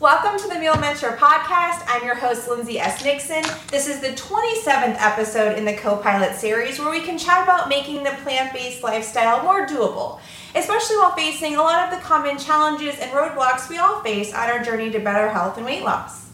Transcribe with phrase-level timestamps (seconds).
[0.00, 1.82] Welcome to the Meal Mentor podcast.
[1.88, 3.02] I'm your host, Lindsay S.
[3.02, 3.42] Nixon.
[3.66, 7.68] This is the 27th episode in the co pilot series where we can chat about
[7.68, 10.20] making the plant based lifestyle more doable,
[10.54, 14.48] especially while facing a lot of the common challenges and roadblocks we all face on
[14.48, 16.28] our journey to better health and weight loss.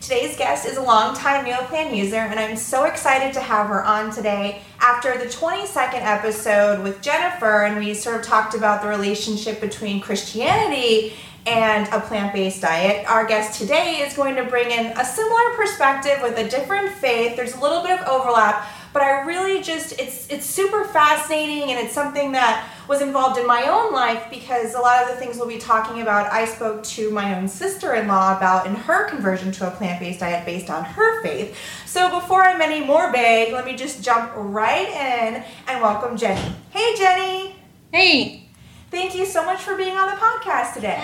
[0.00, 3.84] Today's guest is a longtime meal plan user, and I'm so excited to have her
[3.84, 8.88] on today after the 22nd episode with Jennifer, and we sort of talked about the
[8.88, 11.12] relationship between Christianity
[11.46, 13.08] and a plant based diet.
[13.08, 17.36] Our guest today is going to bring in a similar perspective with a different faith.
[17.36, 21.78] There's a little bit of overlap, but I really just it's it's super fascinating and
[21.78, 25.36] it's something that was involved in my own life because a lot of the things
[25.36, 29.68] we'll be talking about I spoke to my own sister-in-law about in her conversion to
[29.68, 31.56] a plant-based diet based on her faith.
[31.86, 36.54] So before I'm any more big, let me just jump right in and welcome Jenny.
[36.70, 37.54] Hey Jenny.
[37.92, 38.46] Hey.
[38.90, 41.00] Thank you so much for being on the podcast today.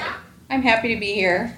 [0.49, 1.55] I'm happy to be here.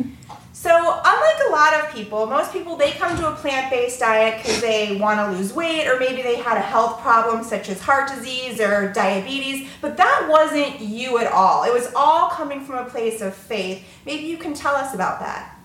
[0.53, 4.61] So, unlike a lot of people, most people they come to a plant-based diet because
[4.61, 8.09] they want to lose weight or maybe they had a health problem such as heart
[8.09, 11.63] disease or diabetes, but that wasn't you at all.
[11.63, 13.85] It was all coming from a place of faith.
[14.05, 15.57] Maybe you can tell us about that.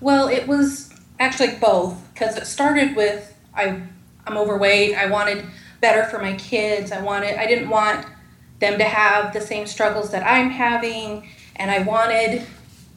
[0.00, 3.80] Well, it was actually both because it started with I
[4.26, 4.96] I'm overweight.
[4.96, 5.44] I wanted
[5.80, 6.90] better for my kids.
[6.90, 8.06] I wanted I didn't want
[8.58, 12.46] them to have the same struggles that I'm having and I wanted,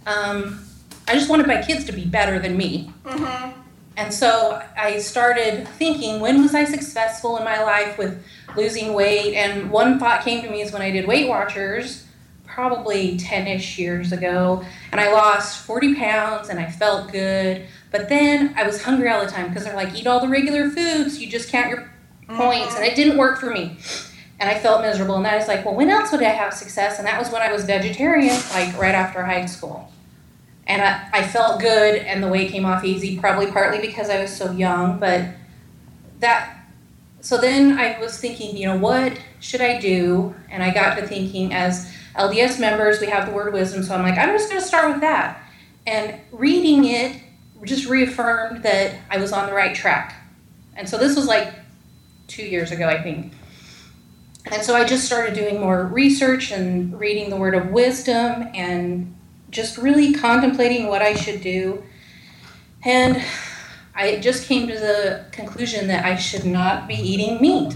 [0.05, 0.65] um,
[1.07, 2.91] I just wanted my kids to be better than me.
[3.03, 3.59] Mm-hmm.
[3.95, 8.23] And so I started thinking, when was I successful in my life with
[8.55, 9.35] losing weight?
[9.35, 12.05] And one thought came to me is when I did Weight Watchers,
[12.43, 17.65] probably 10 ish years ago, and I lost 40 pounds and I felt good.
[17.91, 20.69] But then I was hungry all the time because they're like, eat all the regular
[20.69, 21.91] foods, you just count your
[22.27, 22.73] points.
[22.73, 22.77] Mm-hmm.
[22.77, 23.77] And it didn't work for me
[24.43, 25.15] and I felt miserable.
[25.15, 26.99] And I was like, well, when else would I have success?
[26.99, 29.89] And that was when I was vegetarian, like right after high school.
[30.67, 34.21] And I, I felt good, and the weight came off easy, probably partly because I
[34.21, 34.99] was so young.
[34.99, 35.29] But
[36.19, 36.57] that,
[37.21, 40.35] so then I was thinking, you know, what should I do?
[40.49, 43.81] And I got to thinking, as LDS members, we have the word wisdom.
[43.81, 45.41] So I'm like, I'm just going to start with that.
[45.87, 47.15] And reading it
[47.63, 50.21] just reaffirmed that I was on the right track.
[50.75, 51.53] And so this was like
[52.27, 53.31] two years ago, I think.
[54.51, 59.15] And so I just started doing more research and reading the word of wisdom and
[59.49, 61.83] just really contemplating what I should do.
[62.83, 63.23] And
[63.95, 67.73] I just came to the conclusion that I should not be eating meat.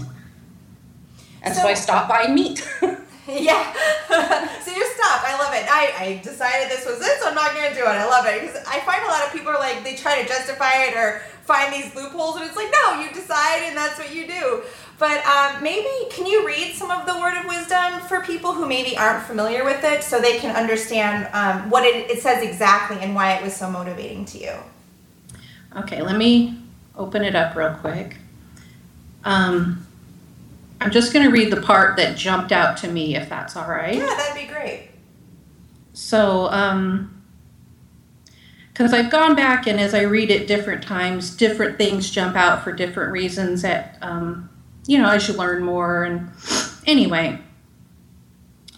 [1.42, 2.58] And so, so I stopped buying meat.
[3.28, 3.72] yeah.
[4.60, 5.24] so you stopped.
[5.24, 5.66] I love it.
[5.70, 7.88] I, I decided this was it, so I'm not going to do it.
[7.88, 8.40] I love it.
[8.40, 11.22] Because I find a lot of people are like, they try to justify it or
[11.44, 14.62] find these loopholes, and it's like, no, you decide and that's what you do.
[14.98, 18.66] But um, maybe can you read some of the word of wisdom for people who
[18.66, 22.98] maybe aren't familiar with it so they can understand um, what it, it says exactly
[23.00, 24.52] and why it was so motivating to you?
[25.76, 26.58] Okay, let me
[26.96, 28.16] open it up real quick.
[29.24, 29.86] Um,
[30.80, 33.68] I'm just going to read the part that jumped out to me, if that's all
[33.68, 33.96] right.
[33.96, 34.90] Yeah, that'd be great.
[35.92, 37.22] So, um,
[38.72, 42.62] because I've gone back and as I read it different times, different things jump out
[42.62, 44.48] for different reasons at um,
[44.88, 46.02] you know, as you learn more.
[46.02, 46.30] And
[46.86, 47.38] anyway,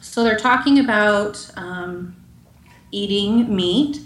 [0.00, 2.16] so they're talking about um,
[2.90, 4.00] eating meat,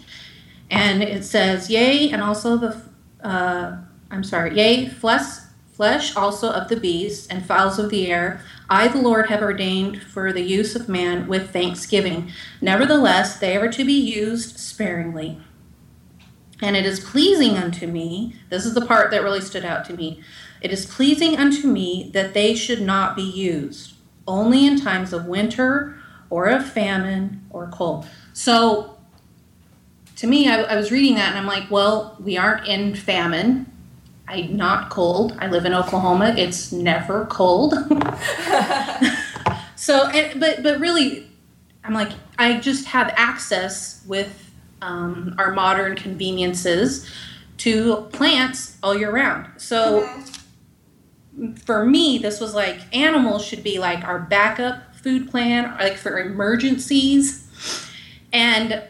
[0.70, 2.80] and it says, "Yea, and also the,
[3.26, 3.78] uh,
[4.10, 5.38] I'm sorry, yea, flesh,
[5.72, 10.02] flesh also of the beasts and fowls of the air." I, the Lord, have ordained
[10.02, 12.30] for the use of man with thanksgiving.
[12.60, 15.38] Nevertheless, they are to be used sparingly.
[16.62, 19.94] And it is pleasing unto me, this is the part that really stood out to
[19.94, 20.22] me,
[20.64, 23.92] it is pleasing unto me that they should not be used,
[24.26, 25.94] only in times of winter
[26.30, 28.06] or of famine or cold.
[28.32, 28.96] So,
[30.16, 33.70] to me, I, I was reading that and I'm like, well, we aren't in famine.
[34.26, 35.36] I'm not cold.
[35.38, 36.34] I live in Oklahoma.
[36.38, 37.74] It's never cold.
[39.76, 41.28] so, and, but but really,
[41.84, 47.06] I'm like, I just have access with um, our modern conveniences
[47.58, 49.60] to plants all year round.
[49.60, 50.04] So.
[50.04, 50.40] Mm-hmm
[51.64, 56.18] for me, this was like animals should be like our backup food plan, like for
[56.18, 57.48] emergencies.
[58.32, 58.82] And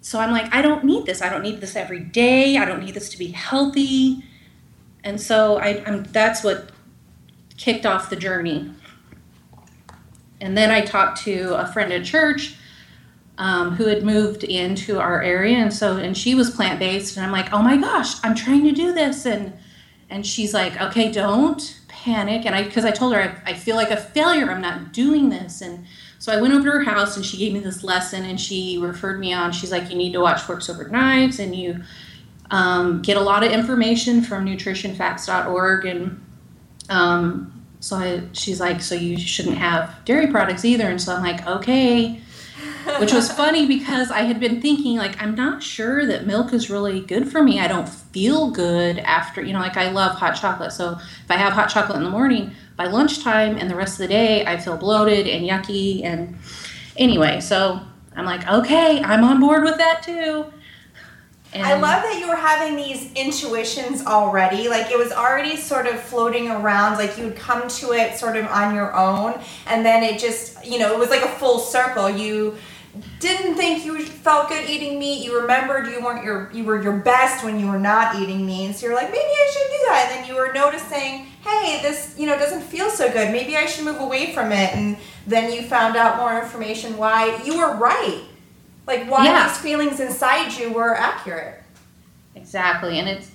[0.00, 1.22] so I'm like, I don't need this.
[1.22, 2.56] I don't need this every day.
[2.56, 4.24] I don't need this to be healthy.
[5.04, 6.70] And so I, I'm, that's what
[7.56, 8.70] kicked off the journey.
[10.40, 12.54] And then I talked to a friend at church
[13.38, 17.24] um, who had moved into our area, and so and she was plant based, and
[17.24, 19.52] I'm like, oh my gosh, I'm trying to do this, and
[20.10, 23.76] and she's like, okay, don't panic and i because i told her I, I, feel
[23.76, 25.84] like a failure i'm not doing this and
[26.18, 28.76] So I went over to her house and she gave me this lesson and she
[28.78, 29.52] referred me on.
[29.52, 31.80] She's like, you need to watch Forks Over Knives and you
[32.50, 35.84] um, get a lot of information from nutritionfacts.org.
[35.86, 36.24] And
[36.88, 40.88] um, so I, she's like, so you shouldn't have dairy products either.
[40.88, 42.20] And so I'm like, okay.
[42.98, 46.68] Which was funny because I had been thinking, like, I'm not sure that milk is
[46.68, 47.60] really good for me.
[47.60, 50.72] I don't feel good after, you know, like I love hot chocolate.
[50.72, 53.98] So if I have hot chocolate in the morning, by lunchtime and the rest of
[53.98, 56.04] the day, I feel bloated and yucky.
[56.04, 56.38] And
[56.96, 57.80] anyway, so
[58.16, 60.46] I'm like, okay, I'm on board with that too.
[61.52, 64.68] And I love that you were having these intuitions already.
[64.68, 68.36] Like it was already sort of floating around, like you would come to it sort
[68.36, 69.40] of on your own.
[69.66, 72.10] And then it just, you know, it was like a full circle.
[72.10, 72.56] You
[73.20, 75.24] didn't think you felt good eating meat.
[75.24, 78.74] You remembered you weren't your you were your best when you were not eating meat.
[78.74, 80.08] So you're like, maybe I should do that.
[80.08, 83.32] And then you were noticing, hey, this you know doesn't feel so good.
[83.32, 84.74] Maybe I should move away from it.
[84.74, 84.96] And
[85.26, 88.22] then you found out more information why you were right.
[88.86, 89.48] Like why yeah.
[89.48, 91.62] these feelings inside you were accurate.
[92.34, 93.30] Exactly, and it's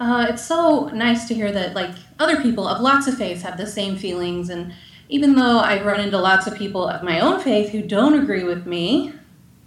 [0.00, 3.58] uh, it's so nice to hear that like other people of lots of faiths have
[3.58, 4.72] the same feelings and
[5.10, 8.44] even though I run into lots of people of my own faith who don't agree
[8.44, 9.12] with me,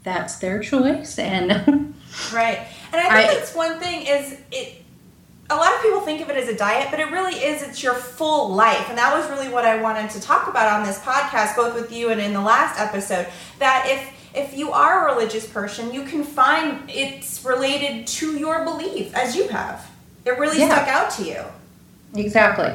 [0.04, 1.20] that's their choice.
[1.20, 1.52] And
[2.34, 2.60] right,
[2.92, 4.80] and I think I, that's one thing is it.
[5.50, 7.62] A lot of people think of it as a diet, but it really is.
[7.62, 10.88] It's your full life, and that was really what I wanted to talk about on
[10.88, 13.28] this podcast, both with you and in the last episode.
[13.60, 18.64] That if if you are a religious person, you can find it's related to your
[18.64, 19.92] belief as you have.
[20.26, 20.74] It really yeah.
[20.74, 21.44] stuck out to you.
[22.16, 22.74] Exactly.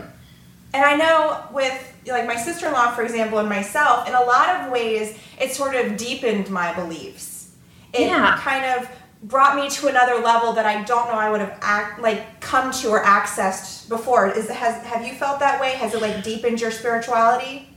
[0.74, 4.72] And I know with like my sister-in-law for example and myself in a lot of
[4.72, 7.54] ways it sort of deepened my beliefs.
[7.92, 8.38] It yeah.
[8.38, 8.88] kind of
[9.22, 12.70] brought me to another level that i don't know i would have act like come
[12.70, 14.30] to or accessed before.
[14.30, 15.72] Is has have you felt that way?
[15.72, 17.68] Has it like deepened your spirituality?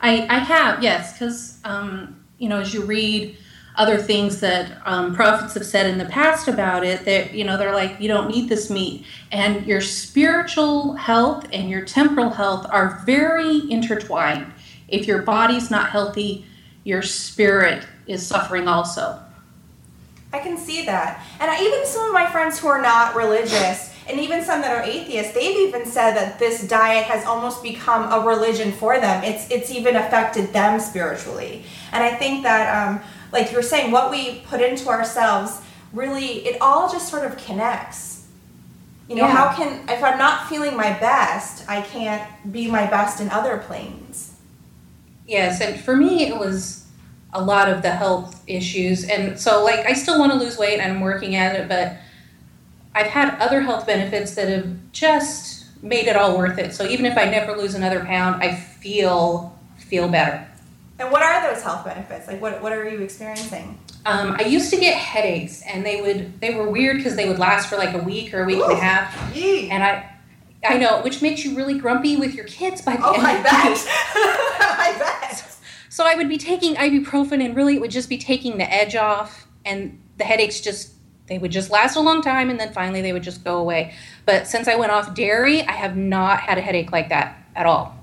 [0.00, 3.36] I i have yes because um you know as you read
[3.76, 7.56] other things that um, prophets have said in the past about it that you know
[7.56, 9.04] they're like you don't need this meat.
[9.32, 14.52] And your spiritual health and your temporal health are very intertwined.
[14.88, 16.46] If your body's not healthy
[16.86, 19.20] your spirit is suffering also.
[20.32, 21.20] I can see that.
[21.40, 24.70] And I, even some of my friends who are not religious and even some that
[24.70, 29.24] are atheists they've even said that this diet has almost become a religion for them.
[29.24, 31.64] It's it's even affected them spiritually.
[31.90, 33.00] And i think that um,
[33.32, 35.60] like you were saying, what we put into ourselves
[35.92, 38.26] really, it all just sort of connects.
[39.08, 39.36] You know, yeah.
[39.36, 43.58] how can, if I'm not feeling my best, I can't be my best in other
[43.58, 44.34] planes.
[45.26, 46.86] Yes, and for me, it was
[47.32, 49.04] a lot of the health issues.
[49.04, 51.96] And so, like, I still want to lose weight and I'm working at it, but
[52.94, 56.74] I've had other health benefits that have just made it all worth it.
[56.74, 60.46] So even if I never lose another pound, I feel feel better.
[60.98, 62.26] And what are those health benefits?
[62.26, 63.78] Like, what, what are you experiencing?
[64.06, 67.38] Um, I used to get headaches, and they would they were weird because they would
[67.38, 69.36] last for like a week or a week Ooh, and a half.
[69.36, 70.16] And I
[70.64, 73.22] I know, which makes you really grumpy with your kids by the oh, end.
[73.26, 73.88] I bet.
[74.78, 75.56] I bet.
[75.88, 78.94] So I would be taking ibuprofen, and really it would just be taking the edge
[78.94, 80.92] off, and the headaches just
[81.26, 83.94] they would just last a long time, and then finally they would just go away.
[84.24, 87.66] But since I went off dairy, I have not had a headache like that at
[87.66, 87.95] all.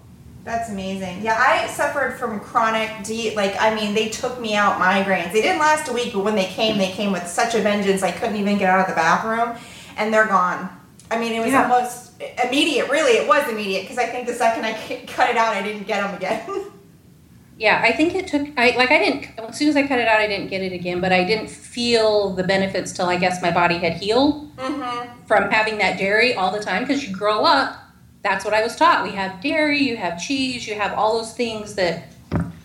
[0.43, 1.21] That's amazing.
[1.21, 3.35] Yeah, I suffered from chronic deep.
[3.35, 5.31] Like, I mean, they took me out migraines.
[5.31, 8.03] They didn't last a week, but when they came, they came with such a vengeance.
[8.03, 9.57] I couldn't even get out of the bathroom,
[9.95, 10.69] and they're gone.
[11.09, 11.63] I mean, it was yeah.
[11.63, 12.89] almost immediate.
[12.89, 14.73] Really, it was immediate because I think the second I
[15.07, 16.71] cut it out, I didn't get them again.
[17.57, 18.47] yeah, I think it took.
[18.57, 19.39] I like I didn't.
[19.39, 20.99] As soon as I cut it out, I didn't get it again.
[20.99, 25.25] But I didn't feel the benefits till I guess my body had healed mm-hmm.
[25.25, 26.83] from having that dairy all the time.
[26.83, 27.82] Because you grow up
[28.23, 29.03] that's what I was taught.
[29.03, 32.07] We have dairy, you have cheese, you have all those things that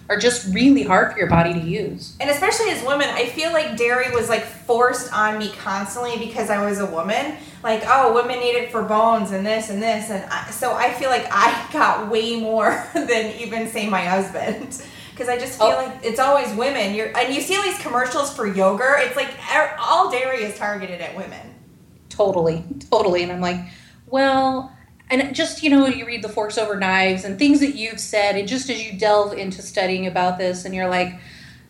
[0.08, 2.16] are just really hard for your body to use.
[2.20, 6.48] And especially as women, I feel like dairy was like forced on me constantly because
[6.48, 7.36] I was a woman.
[7.62, 10.10] Like, oh, women need it for bones and this and this.
[10.10, 14.82] And I, so I feel like I got way more than even, say, my husband.
[15.18, 15.84] Because I just feel oh.
[15.84, 16.94] like it's always women.
[16.94, 19.00] You're, and you see all these commercials for yogurt.
[19.00, 19.30] It's like
[19.80, 21.56] all dairy is targeted at women.
[22.08, 23.24] Totally, totally.
[23.24, 23.58] And I'm like,
[24.06, 24.72] well,
[25.10, 28.36] and just you know you read the forks over knives and things that you've said
[28.36, 31.14] and just as you delve into studying about this and you're like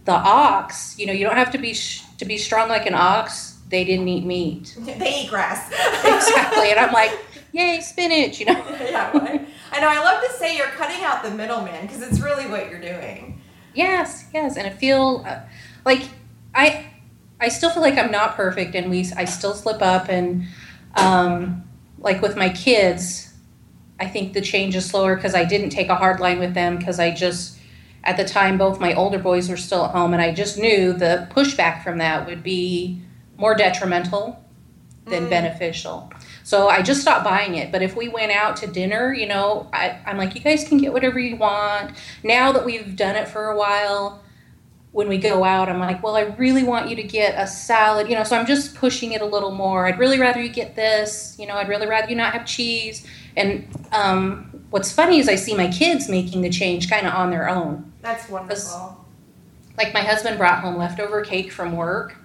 [0.04, 2.94] the ox you know you don't have to be sh- to be strong like an
[2.94, 3.54] ox.
[3.68, 4.74] They didn't eat meat.
[4.98, 5.68] They eat grass.
[5.70, 6.70] Exactly.
[6.70, 7.12] And i'm like
[7.52, 8.52] yay spinach you know?
[8.80, 12.46] Yeah i know i love to say you're cutting out the middleman because it's really
[12.46, 13.40] what you're doing.
[13.74, 15.40] Yes yes and i feel uh,
[15.84, 16.02] like
[16.54, 16.86] i
[17.40, 20.44] i still feel like i'm not perfect and we i still slip up and
[20.94, 21.62] um
[21.98, 23.27] like with my kids
[24.00, 26.76] I think the change is slower because I didn't take a hard line with them
[26.78, 27.58] because I just
[28.04, 30.92] at the time both my older boys were still at home and I just knew
[30.92, 33.00] the pushback from that would be
[33.36, 34.42] more detrimental
[35.06, 35.30] than Mm.
[35.30, 36.12] beneficial.
[36.44, 37.72] So I just stopped buying it.
[37.72, 40.78] But if we went out to dinner, you know, I, I'm like, you guys can
[40.78, 41.92] get whatever you want.
[42.22, 44.22] Now that we've done it for a while,
[44.92, 48.08] when we go out, I'm like, well, I really want you to get a salad,
[48.08, 49.86] you know, so I'm just pushing it a little more.
[49.86, 53.06] I'd really rather you get this, you know, I'd really rather you not have cheese.
[53.36, 57.30] And um, what's funny is I see my kids making the change kind of on
[57.30, 57.92] their own.
[58.02, 59.04] That's wonderful.
[59.76, 62.16] Like my husband brought home leftover cake from work,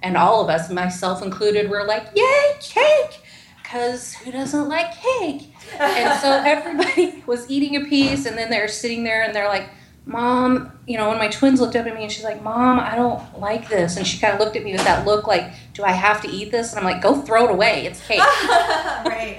[0.00, 3.20] and all of us, myself included, were like, yay, cake!
[3.62, 5.54] Because who doesn't like cake?
[5.78, 9.68] And so everybody was eating a piece, and then they're sitting there and they're like,
[10.04, 12.96] Mom, you know, when my twins looked up at me and she's like, Mom, I
[12.96, 13.96] don't like this.
[13.96, 16.28] And she kind of looked at me with that look like, Do I have to
[16.28, 16.70] eat this?
[16.70, 17.86] And I'm like, Go throw it away.
[17.86, 18.18] It's cake.
[19.06, 19.38] right.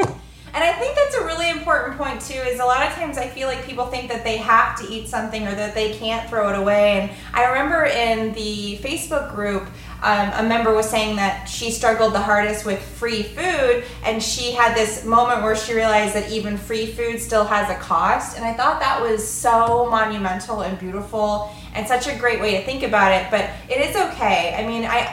[0.56, 2.36] And I think that's a really important point too.
[2.36, 5.08] Is a lot of times I feel like people think that they have to eat
[5.08, 7.00] something or that they can't throw it away.
[7.00, 9.68] And I remember in the Facebook group,
[10.04, 14.52] um, a member was saying that she struggled the hardest with free food, and she
[14.52, 18.36] had this moment where she realized that even free food still has a cost.
[18.36, 22.66] And I thought that was so monumental and beautiful, and such a great way to
[22.66, 23.32] think about it.
[23.32, 24.54] But it is okay.
[24.56, 25.08] I mean, I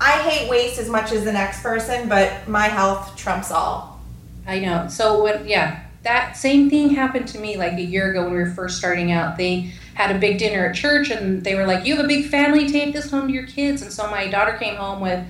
[0.00, 3.95] I hate waste as much as the next person, but my health trumps all.
[4.46, 4.88] I know.
[4.88, 8.38] So when yeah, that same thing happened to me like a year ago when we
[8.38, 9.36] were first starting out.
[9.36, 12.26] They had a big dinner at church and they were like, "You have a big
[12.26, 15.24] family, take this home to your kids." And so my daughter came home with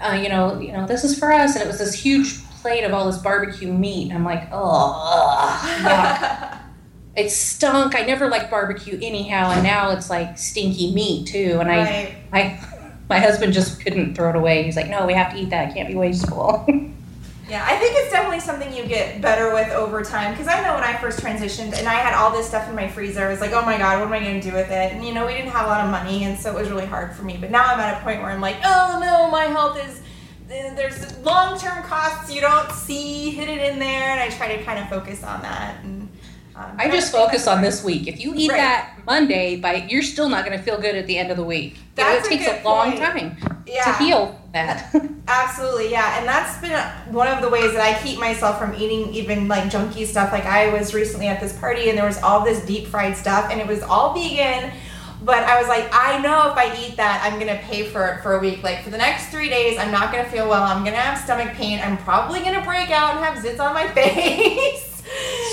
[0.00, 2.84] uh, you know, you know, this is for us and it was this huge plate
[2.84, 4.12] of all this barbecue meat.
[4.12, 6.56] I'm like, "Oh.
[7.16, 7.96] It stunk.
[7.96, 11.58] I never liked barbecue anyhow, and now it's like stinky meat too.
[11.60, 12.14] And I Right.
[12.32, 12.60] my
[13.10, 14.62] my husband just couldn't throw it away.
[14.62, 15.70] He's like, "No, we have to eat that.
[15.70, 16.66] It can't be wasteful."
[17.50, 20.32] Yeah, I think it's definitely something you get better with over time.
[20.32, 22.86] Because I know when I first transitioned and I had all this stuff in my
[22.86, 24.92] freezer, I was like, oh my god, what am I going to do with it?
[24.92, 26.86] And you know, we didn't have a lot of money, and so it was really
[26.86, 27.36] hard for me.
[27.40, 30.00] But now I'm at a point where I'm like, oh no, my health is.
[30.50, 34.62] eh, There's long term costs you don't see hidden in there, and I try to
[34.62, 35.82] kind of focus on that.
[35.82, 36.08] And
[36.60, 38.06] um, I just focus on this week.
[38.06, 38.58] If you eat Right.
[38.58, 41.44] that Monday, by you're still not going to feel good at the end of the
[41.44, 41.76] week.
[41.96, 43.02] You know, it a takes a, good long point.
[43.02, 43.84] time Yeah.
[43.84, 44.94] to heal that.
[45.28, 46.18] Absolutely, yeah.
[46.18, 46.72] And that's been
[47.14, 50.32] one of the ways that I keep myself from eating even like junky stuff.
[50.32, 53.48] Like I was recently at this party and there was all this deep fried stuff
[53.50, 54.70] and it was all vegan.
[55.22, 58.22] But I was like, I know if I eat that, I'm gonna pay for it
[58.22, 58.62] for a week.
[58.62, 60.62] Like for the next three days, I'm not gonna feel well.
[60.62, 61.78] I'm gonna have stomach pain.
[61.82, 64.89] I'm probably gonna break out and have zits on my face.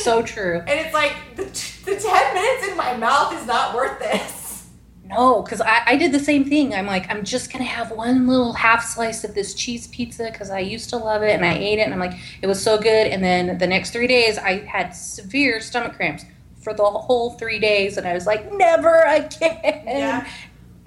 [0.08, 0.60] So true.
[0.60, 4.68] And it's like the, the 10 minutes in my mouth is not worth this.
[5.10, 6.74] No, because I, I did the same thing.
[6.74, 10.30] I'm like, I'm just going to have one little half slice of this cheese pizza
[10.32, 12.62] because I used to love it and I ate it and I'm like, it was
[12.62, 13.08] so good.
[13.08, 16.26] And then the next three days, I had severe stomach cramps
[16.62, 17.98] for the whole three days.
[17.98, 19.84] And I was like, never again.
[19.86, 20.28] Yeah.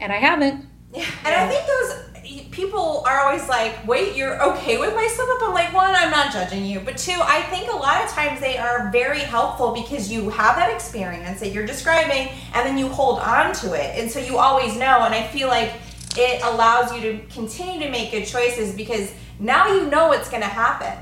[0.01, 0.67] And I haven't.
[0.93, 1.07] Yeah.
[1.25, 2.10] And I think those
[2.51, 5.49] people are always like, wait, you're okay with my slip up?
[5.49, 6.81] I'm like, one, I'm not judging you.
[6.81, 10.57] But two, I think a lot of times they are very helpful because you have
[10.57, 13.99] that experience that you're describing and then you hold on to it.
[13.99, 15.03] And so you always know.
[15.03, 15.73] And I feel like
[16.17, 20.43] it allows you to continue to make good choices because now you know what's going
[20.43, 20.99] to happen.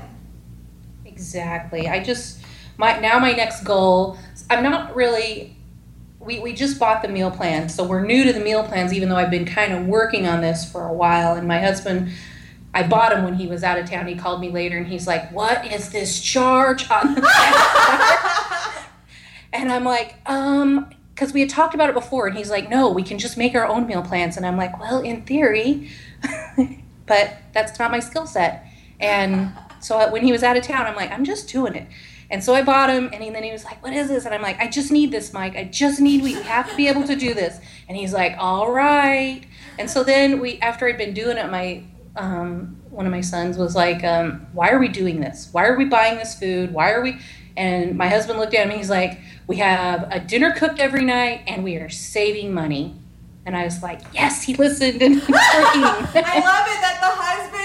[1.05, 1.87] Exactly.
[1.87, 2.41] I just
[2.77, 4.17] my now my next goal.
[4.49, 5.55] I'm not really.
[6.19, 8.93] We we just bought the meal plan, so we're new to the meal plans.
[8.93, 12.11] Even though I've been kind of working on this for a while, and my husband.
[12.71, 14.05] I bought him when he was out of town.
[14.05, 17.21] He called me later and he's like, What is this charge on the
[19.53, 22.91] And I'm like, um, because we had talked about it before, and he's like, No,
[22.91, 24.37] we can just make our own meal plans.
[24.37, 25.89] And I'm like, Well, in theory,
[27.07, 28.65] but that's not my skill set.
[28.99, 31.87] And so when he was out of town, I'm like, I'm just doing it.
[32.31, 34.25] And so I bought him, and he, then he was like, What is this?
[34.25, 35.55] And I'm like, I just need this, Mike.
[35.55, 37.59] I just need, we have to be able to do this.
[37.87, 39.41] And he's like, All right.
[39.79, 41.83] And so then we, after I'd been doing it, my,
[42.15, 45.49] um, one of my sons was like, um, Why are we doing this?
[45.51, 46.71] Why are we buying this food?
[46.71, 47.19] Why are we?
[47.57, 51.43] And my husband looked at me, he's like, We have a dinner cooked every night,
[51.47, 52.95] and we are saving money.
[53.45, 55.35] And I was like, Yes, he listened and he's working.
[55.43, 57.58] I love it that the husband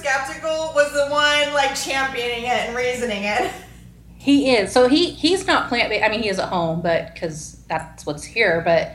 [0.00, 3.52] skeptical was the one like championing it and reasoning it.
[4.16, 4.72] He is.
[4.72, 6.04] So he he's not plant based.
[6.04, 8.60] I mean, he is at home, but because that's what's here.
[8.64, 8.92] But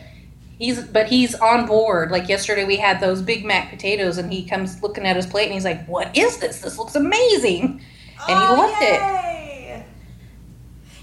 [0.60, 2.12] he's but he's on board.
[2.12, 5.46] Like yesterday, we had those Big Mac potatoes, and he comes looking at his plate,
[5.46, 6.62] and he's like, "What is this?
[6.62, 7.82] This looks amazing!"
[8.28, 9.02] And he oh, loved it.
[9.02, 9.35] it.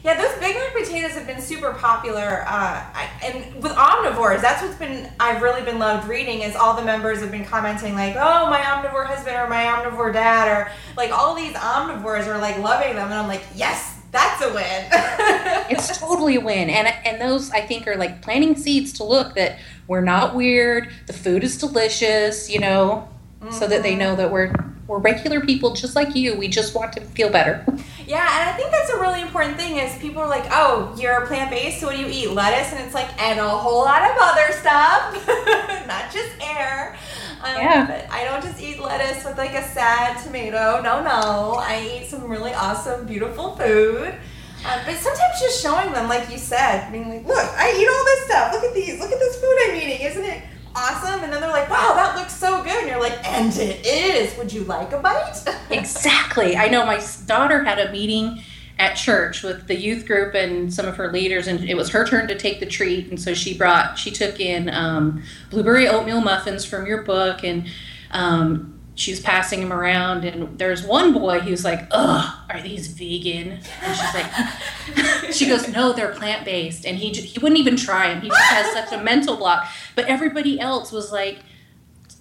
[0.04, 4.60] Yeah, those Big Mac potatoes have been super popular, uh, I, and with omnivores, that's
[4.60, 6.40] what's been I've really been loved reading.
[6.40, 10.12] Is all the members have been commenting like, "Oh, my omnivore husband or my omnivore
[10.12, 14.42] dad," or like all these omnivores are like loving them, and I'm like, "Yes, That's
[14.42, 14.86] a win.
[15.70, 16.68] it's totally a win.
[16.68, 20.90] And and those I think are like planting seeds to look that we're not weird.
[21.06, 23.08] The food is delicious, you know,
[23.40, 23.52] mm-hmm.
[23.54, 24.00] so that they mm-hmm.
[24.00, 24.52] know that we're
[24.86, 26.36] we're regular people just like you.
[26.36, 27.64] We just want to feel better.
[28.12, 31.24] Yeah, and I think that's a really important thing is people are like, "Oh, you're
[31.28, 32.30] plant based, so what do you eat?
[32.30, 35.16] Lettuce?" And it's like, and a whole lot of other stuff,
[35.88, 36.94] not just air.
[37.42, 37.86] Um, yeah.
[37.86, 40.82] But I don't just eat lettuce with like a sad tomato.
[40.82, 41.54] No, no.
[41.56, 44.08] I eat some really awesome, beautiful food.
[44.08, 48.04] Um, but sometimes just showing them, like you said, being like, look, I eat all
[48.04, 48.52] this stuff.
[48.52, 49.00] Look at these.
[49.00, 50.06] Look at this food I'm eating.
[50.06, 50.42] Isn't it
[50.74, 51.22] awesome?
[51.24, 52.74] And then they're like, wow, that looks so good.
[52.74, 54.36] And you're like, and it is.
[54.38, 55.44] Would you like a bite?
[55.70, 56.56] exactly.
[56.56, 58.42] I know my daughter had a meeting
[58.78, 62.06] at church with the youth group and some of her leaders and it was her
[62.06, 66.22] turn to take the treat and so she brought she took in um, blueberry oatmeal
[66.22, 67.68] muffins from your book and
[68.12, 72.88] um, she was passing him around and there's one boy who's like ugh are these
[72.88, 73.60] vegan?
[73.82, 76.84] And she's like she goes no they're plant-based.
[76.84, 79.66] And he, he wouldn't even try them he just has such a mental block.
[79.94, 81.38] But everybody else was like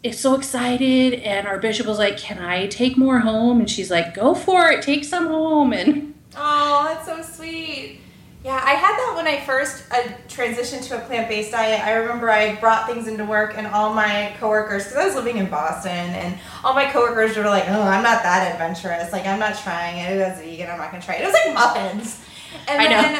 [0.04, 3.60] is so excited and our bishop was like can i take more home?
[3.60, 4.82] And she's like go for it.
[4.82, 5.74] Take some home.
[5.74, 8.00] And Oh, that's so sweet.
[8.44, 11.80] Yeah, I had that when I first uh, transitioned to a plant based diet.
[11.82, 15.38] I remember I brought things into work, and all my coworkers, because I was living
[15.38, 19.12] in Boston, and all my coworkers were like, "Oh, I'm not that adventurous.
[19.12, 20.18] Like, I'm not trying it.
[20.18, 20.72] Was vegan.
[20.72, 22.20] I'm not gonna try it." It was like muffins.
[22.68, 23.16] And I then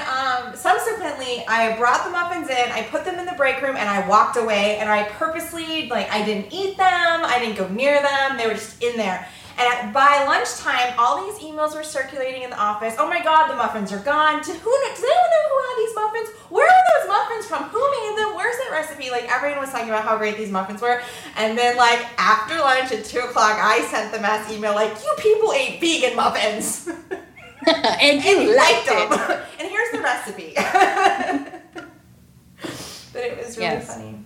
[0.50, 3.88] um, subsequently, I brought the muffins in, I put them in the break room, and
[3.88, 4.78] I walked away.
[4.78, 6.86] And I purposely, like, I didn't eat them,
[7.24, 9.28] I didn't go near them, they were just in there.
[9.58, 12.96] And by lunchtime, all these emails were circulating in the office.
[12.98, 14.42] Oh my God, the muffins are gone.
[14.42, 14.72] To who?
[14.90, 16.30] Does anyone know who had these muffins?
[16.50, 17.64] Where are those muffins from?
[17.70, 18.36] Who made them?
[18.36, 19.10] Where's that recipe?
[19.10, 21.02] Like everyone was talking about how great these muffins were.
[21.38, 25.14] And then like after lunch at two o'clock, I sent the mass email like, "You
[25.18, 26.90] people ate vegan muffins."
[27.68, 29.12] and you and liked them.
[29.60, 30.54] and here's the recipe.
[33.14, 33.94] but it was really yes.
[33.94, 34.18] funny.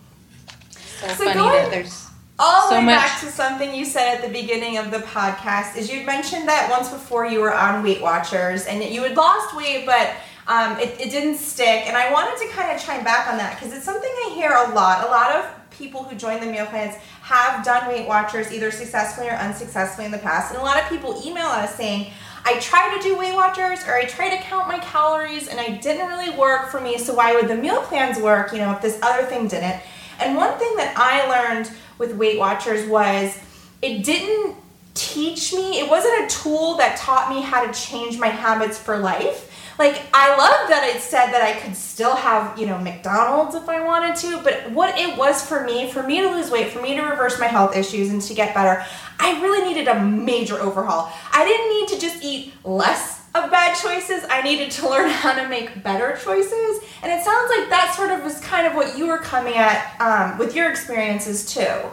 [0.72, 2.05] So, so funny going, that there's
[2.38, 2.96] all the way much.
[2.96, 6.70] back to something you said at the beginning of the podcast is you'd mentioned that
[6.70, 10.12] once before you were on Weight Watchers and you had lost weight, but
[10.48, 11.88] um, it, it didn't stick.
[11.88, 14.52] And I wanted to kind of chime back on that because it's something I hear
[14.52, 15.08] a lot.
[15.08, 19.28] A lot of people who join the meal plans have done Weight Watchers either successfully
[19.28, 20.52] or unsuccessfully in the past.
[20.52, 22.12] And a lot of people email us saying,
[22.44, 25.78] I tried to do Weight Watchers or I tried to count my calories and I
[25.78, 26.98] didn't really work for me.
[26.98, 29.82] So why would the meal plans work, you know, if this other thing didn't?
[30.20, 33.38] And one thing that I learned with Weight Watchers was
[33.82, 34.56] it didn't
[34.94, 38.98] teach me, it wasn't a tool that taught me how to change my habits for
[38.98, 39.52] life.
[39.78, 43.68] Like I love that it said that I could still have, you know, McDonald's if
[43.68, 46.82] I wanted to, but what it was for me, for me to lose weight, for
[46.82, 48.86] me to reverse my health issues and to get better,
[49.20, 51.12] I really needed a major overhaul.
[51.34, 54.24] I didn't need to just eat less of bad choices.
[54.30, 56.84] I needed to learn how to make better choices.
[57.04, 59.96] And it sounds like that sort of was kind of what you were coming at
[60.00, 61.92] um, with your experiences too.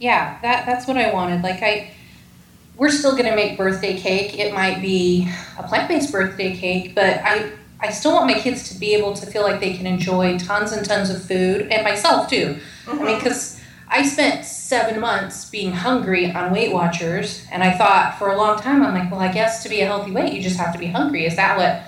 [0.00, 1.42] Yeah, that that's what I wanted.
[1.42, 1.92] Like I
[2.76, 4.36] we're still going to make birthday cake.
[4.36, 8.78] It might be a plant-based birthday cake, but I I still want my kids to
[8.78, 12.28] be able to feel like they can enjoy tons and tons of food and myself
[12.28, 12.58] too.
[12.86, 12.98] Mm-hmm.
[12.98, 13.53] I mean cuz
[13.94, 18.58] I spent seven months being hungry on Weight Watchers, and I thought for a long
[18.58, 20.80] time, I'm like, well, I guess to be a healthy weight, you just have to
[20.80, 21.26] be hungry.
[21.26, 21.80] Is that what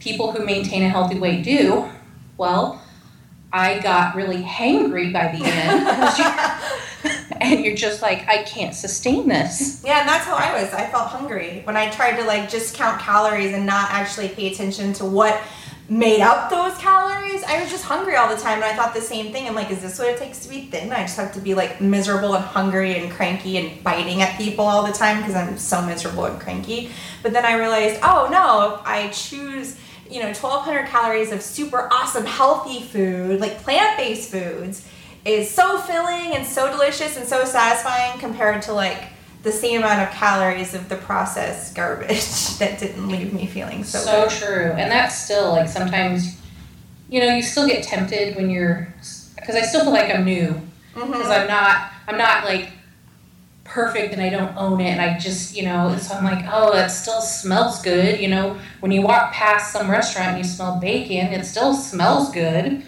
[0.00, 1.88] people who maintain a healthy weight do?
[2.36, 2.82] Well,
[3.52, 7.30] I got really hangry by the end.
[7.40, 9.84] and you're just like, I can't sustain this.
[9.86, 10.72] Yeah, and that's how I was.
[10.72, 14.50] I felt hungry when I tried to like just count calories and not actually pay
[14.52, 15.40] attention to what
[15.92, 17.42] made up those calories.
[17.44, 19.46] I was just hungry all the time, and I thought the same thing.
[19.46, 20.90] I'm like, is this what it takes to be thin?
[20.92, 24.64] I just have to be like miserable and hungry and cranky and biting at people
[24.64, 26.90] all the time because I'm so miserable and cranky.
[27.22, 29.78] But then I realized, oh no, if I choose
[30.10, 34.86] you know 1200 calories of super awesome healthy food like plant-based foods
[35.24, 39.04] is so filling and so delicious and so satisfying compared to like
[39.42, 42.08] the same amount of calories of the processed garbage
[42.58, 44.30] that didn't leave me feeling so so good.
[44.30, 44.72] true.
[44.72, 46.40] And that's still like sometimes
[47.08, 48.92] you know you still get tempted when you're
[49.36, 50.60] because i still feel like i'm new.
[50.94, 51.30] Because mm-hmm.
[51.30, 52.70] i'm not i'm not like
[53.64, 54.90] perfect and i don't own it.
[54.90, 58.58] And i just you know so i'm like oh that still smells good you know.
[58.80, 62.84] When you walk past some restaurant and you smell bacon it still smells good.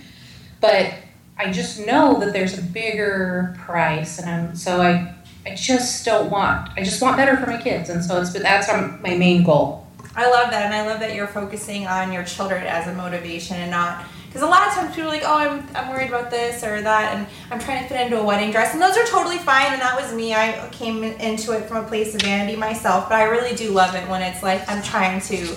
[0.61, 0.95] But
[1.37, 5.13] i just know that there's a bigger price and i'm so i
[5.47, 6.71] I just don't want.
[6.77, 8.69] I just want better for my kids, and so it's that's
[9.03, 9.87] my main goal.
[10.17, 13.57] I love that, and I love that you're focusing on your children as a motivation
[13.57, 14.05] and not
[14.35, 16.83] because a lot of times people are like, oh, I'm, I'm worried about this or
[16.83, 19.73] that, and I'm trying to fit into a wedding dress, and those are totally fine,
[19.73, 20.35] and that was me.
[20.35, 23.95] I came into it from a place of vanity myself, but I really do love
[23.95, 25.57] it when it's like I'm trying to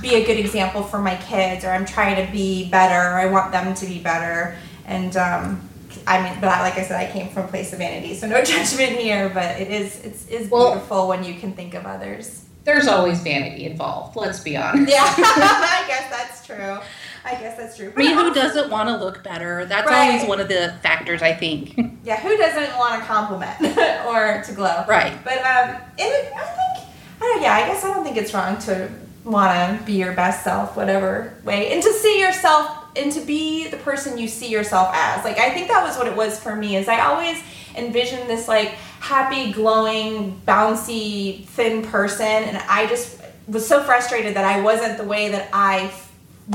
[0.00, 3.26] be a good example for my kids, or I'm trying to be better, or I
[3.26, 4.56] want them to be better.
[4.86, 5.68] And um,
[6.06, 8.26] I mean, but I, like I said, I came from a place of vanity, so
[8.26, 9.28] no judgment here.
[9.32, 12.44] But it is it's is Well- beautiful when you can think of others.
[12.64, 14.14] There's always vanity involved.
[14.14, 14.88] Let's be honest.
[14.88, 16.78] Yeah, I guess that's true.
[17.24, 17.92] I guess that's true.
[17.96, 19.64] I mean, who doesn't want to look better?
[19.64, 20.10] That's Right.
[20.12, 21.76] always one of the factors, I think.
[22.04, 23.60] Yeah, who doesn't want a compliment
[24.06, 24.84] or to glow?
[24.88, 25.12] right.
[25.24, 26.88] But um, it, I think
[27.20, 27.42] I don't.
[27.42, 28.88] Yeah, I guess I don't think it's wrong to
[29.24, 33.68] want to be your best self, whatever way, and to see yourself and to be
[33.68, 35.24] the person you see yourself as.
[35.24, 36.76] Like I think that was what it was for me.
[36.76, 37.42] Is I always
[37.76, 38.68] envisioned this like
[39.00, 45.04] happy, glowing, bouncy, thin person, and I just was so frustrated that I wasn't the
[45.04, 45.90] way that I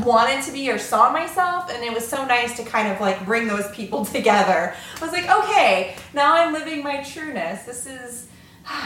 [0.03, 3.23] wanted to be or saw myself and it was so nice to kind of like
[3.25, 8.27] bring those people together i was like okay now i'm living my trueness this is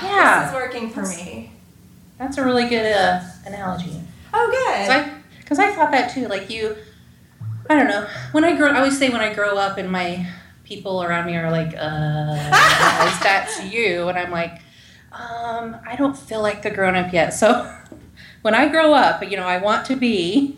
[0.03, 0.41] Yeah.
[0.45, 1.51] this is working for me
[2.19, 3.99] That's a really good uh, analogy.
[4.31, 6.27] oh good Because I, I thought that too.
[6.27, 6.77] Like you,
[7.71, 8.05] I don't know.
[8.33, 10.27] When I grow, I always say when I grow up and my
[10.65, 14.09] people around me are like, uh, is that you?
[14.09, 14.59] And I'm like,
[15.13, 17.33] um, I don't feel like the grown up yet.
[17.33, 17.73] So
[18.41, 20.57] when I grow up, you know, I want to be,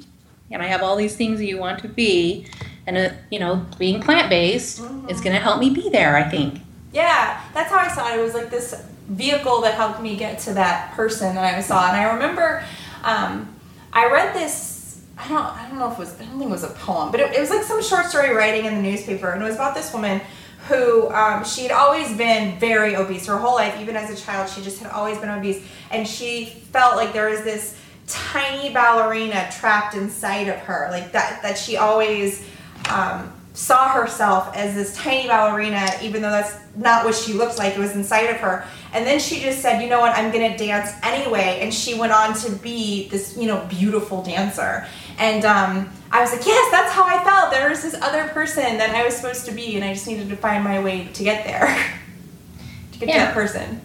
[0.51, 2.47] and I have all these things you want to be,
[2.87, 5.09] and uh, you know, being plant based Mhm.
[5.09, 6.15] is going to help me be there.
[6.17, 6.61] I think.
[6.91, 8.19] Yeah, that's how I saw it.
[8.19, 8.73] It was like this
[9.07, 11.87] vehicle that helped me get to that person that I saw.
[11.89, 12.63] And I remember
[13.03, 13.53] um,
[13.91, 14.72] I read this.
[15.17, 15.45] I don't.
[15.45, 16.19] I don't know if it was.
[16.19, 18.33] I don't think it was a poem, but it, it was like some short story
[18.33, 20.21] writing in the newspaper, and it was about this woman
[20.67, 23.79] who um, she had always been very obese her whole life.
[23.79, 27.29] Even as a child, she just had always been obese, and she felt like there
[27.29, 31.41] was this tiny ballerina trapped inside of her, like that.
[31.41, 32.45] That she always.
[32.89, 37.75] Um, saw herself as this tiny ballerina, even though that's not what she looks like,
[37.75, 38.65] it was inside of her.
[38.93, 41.59] And then she just said, you know what, I'm gonna dance anyway.
[41.61, 44.87] And she went on to be this, you know, beautiful dancer.
[45.19, 47.51] And um, I was like, yes, that's how I felt.
[47.51, 50.29] There was this other person that I was supposed to be, and I just needed
[50.29, 51.67] to find my way to get there,
[52.93, 53.81] to get to that person.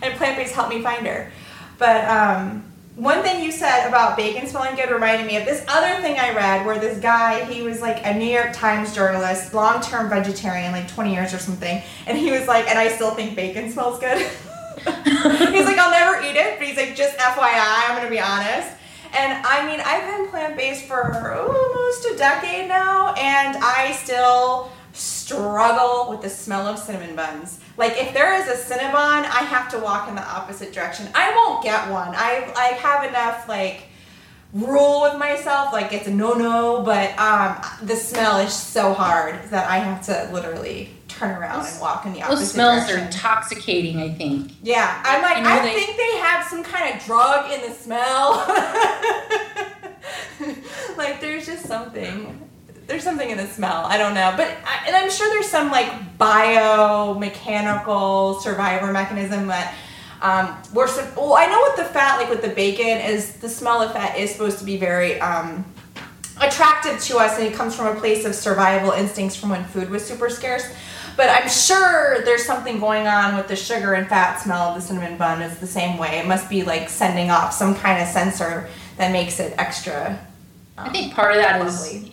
[0.00, 1.32] And plant based helped me find her.
[1.78, 2.65] But um,
[2.96, 6.34] one thing you said about bacon smelling good reminded me of this other thing I
[6.34, 10.72] read where this guy, he was like a New York Times journalist, long term vegetarian,
[10.72, 11.82] like 20 years or something.
[12.06, 14.16] And he was like, and I still think bacon smells good.
[14.78, 18.70] he's like, I'll never eat it, but he's like, just FYI, I'm gonna be honest.
[19.12, 24.72] And I mean, I've been plant based for almost a decade now, and I still
[25.26, 27.58] struggle with the smell of cinnamon buns.
[27.76, 31.08] Like if there is a Cinnabon, I have to walk in the opposite direction.
[31.14, 32.08] I won't get one.
[32.14, 33.84] I I have enough like
[34.52, 39.42] rule with myself, like it's a no no, but um, the smell is so hard
[39.50, 42.76] that I have to literally turn around and walk in the opposite direction.
[42.76, 43.98] Those smells are intoxicating.
[43.98, 44.52] I think.
[44.62, 48.46] Yeah, I'm like, I they- think they have some kind of drug in the smell.
[50.96, 52.45] like, there's just something.
[52.86, 53.84] There's something in the smell.
[53.84, 59.74] I don't know, but I, and I'm sure there's some like biomechanical survivor mechanism that
[60.22, 60.86] um, we're.
[61.16, 64.16] Well, I know with the fat, like with the bacon, is the smell of fat
[64.18, 65.20] is supposed to be very.
[65.20, 65.64] Um,
[66.40, 69.88] attractive to us and it comes from a place of survival instincts from when food
[69.88, 70.70] was super scarce.
[71.16, 74.82] But I'm sure there's something going on with the sugar and fat smell of the
[74.82, 76.18] cinnamon bun is the same way.
[76.18, 78.68] It must be like sending off some kind of sensor
[78.98, 80.20] that makes it extra.
[80.76, 82.12] I think part of that is, lovely.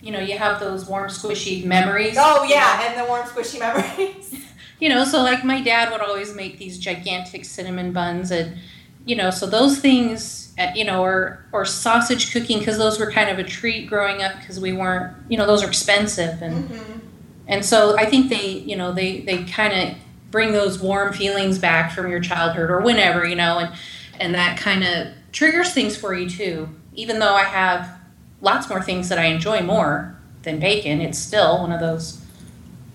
[0.00, 2.16] You know, you have those warm, squishy memories.
[2.18, 4.34] Oh yeah, and the warm squishy memories.
[4.80, 8.56] You know, so like my dad would always make these gigantic cinnamon buns, and
[9.04, 13.10] you know, so those things, uh, you know, or or sausage cooking because those were
[13.10, 16.70] kind of a treat growing up because we weren't, you know, those are expensive, and
[16.70, 17.00] Mhm.
[17.46, 19.96] and so I think they, you know, they they kind of
[20.30, 23.72] bring those warm feelings back from your childhood or whenever, you know, and
[24.20, 26.68] and that kind of triggers things for you too.
[26.94, 27.99] Even though I have
[28.40, 32.20] lots more things that I enjoy more than bacon, it's still one of those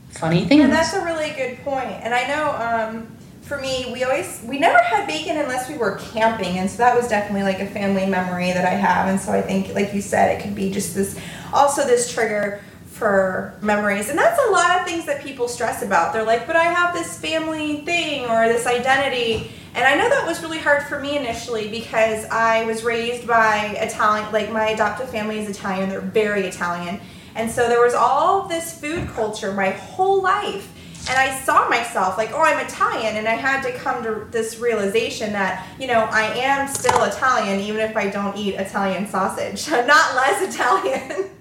[0.10, 0.64] funny things.
[0.64, 1.92] And that's a really good point.
[1.92, 5.98] And I know um, for me, we always we never had bacon unless we were
[5.98, 9.08] camping, and so that was definitely like a family memory that I have.
[9.08, 11.20] And so I think, like you said, it could be just this
[11.54, 14.10] also this trigger for memories.
[14.10, 16.14] And that's a lot of things that people stress about.
[16.14, 19.52] They're like, but I have this family thing or this identity.
[19.76, 23.76] And I know that was really hard for me initially because I was raised by
[23.78, 27.02] Italian, like my adoptive family is Italian, they're very Italian.
[27.36, 30.72] And so there was all this food culture my whole life.
[31.10, 33.18] And I saw myself like, oh, I'm Italian.
[33.18, 37.60] And I had to come to this realization that, you know, I am still Italian
[37.60, 39.70] even if I don't eat Italian sausage.
[39.72, 41.32] I'm not less Italian.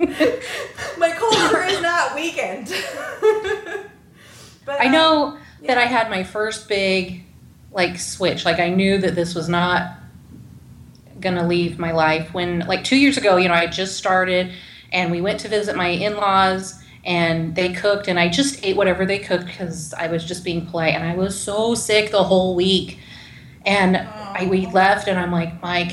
[0.98, 2.68] my culture is not weakened.
[4.64, 5.76] but I um, know that.
[5.78, 7.24] I had my first big
[7.74, 8.44] like switch.
[8.44, 9.98] Like I knew that this was not
[11.20, 12.32] gonna leave my life.
[12.32, 14.52] When like two years ago, you know, I just started,
[14.92, 19.04] and we went to visit my in-laws, and they cooked, and I just ate whatever
[19.04, 22.54] they cooked because I was just being polite, and I was so sick the whole
[22.54, 22.98] week,
[23.66, 25.92] and I we left, and I'm like, Mike,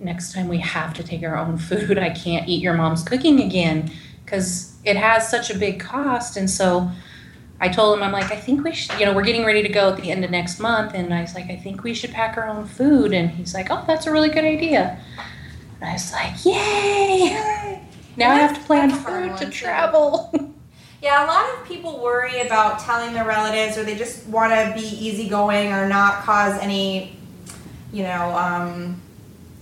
[0.00, 1.98] next time we have to take our own food.
[1.98, 3.92] I can't eat your mom's cooking again
[4.24, 6.90] because it has such a big cost, and so.
[7.62, 9.68] I told him, I'm like, I think we should, you know, we're getting ready to
[9.68, 10.94] go at the end of next month.
[10.94, 13.12] And I was like, I think we should pack our own food.
[13.12, 15.00] And he's like, oh, that's a really good idea.
[15.80, 17.80] And I was like, yay!
[18.16, 20.34] Now I have to plan food to travel.
[21.02, 24.72] Yeah, a lot of people worry about telling their relatives or they just want to
[24.80, 27.16] be easygoing or not cause any,
[27.92, 29.02] you know, um,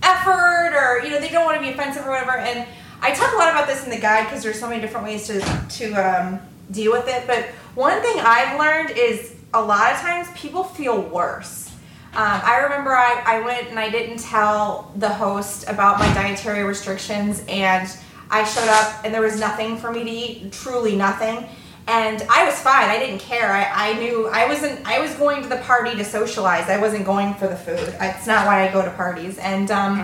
[0.03, 2.37] effort or, you know, they don't want to be offensive or whatever.
[2.37, 2.67] And
[3.01, 5.25] I talk a lot about this in the guide because there's so many different ways
[5.25, 5.39] to,
[5.79, 7.25] to um, deal with it.
[7.25, 11.69] But one thing I've learned is a lot of times people feel worse.
[12.13, 16.63] Um, I remember I, I went and I didn't tell the host about my dietary
[16.63, 17.89] restrictions, and
[18.29, 21.47] I showed up and there was nothing for me to eat, truly nothing.
[21.87, 22.89] And I was fine.
[22.89, 23.51] I didn't care.
[23.51, 24.85] I, I knew I wasn't.
[24.85, 26.69] I was going to the party to socialize.
[26.69, 27.95] I wasn't going for the food.
[27.99, 29.37] It's not why I go to parties.
[29.37, 29.99] And um,